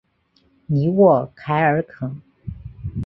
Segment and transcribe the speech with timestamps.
[0.65, 2.19] 尼沃凯尔肯。